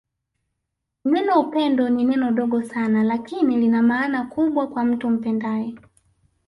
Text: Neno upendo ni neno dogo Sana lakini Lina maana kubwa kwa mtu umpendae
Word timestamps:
Neno 1.11 1.33
upendo 1.41 1.89
ni 1.89 2.03
neno 2.05 2.31
dogo 2.31 2.63
Sana 2.63 3.03
lakini 3.03 3.57
Lina 3.57 3.81
maana 3.81 4.23
kubwa 4.25 4.67
kwa 4.67 4.83
mtu 4.85 5.07
umpendae 5.07 5.75